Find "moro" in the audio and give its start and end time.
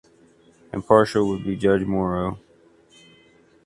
1.85-2.39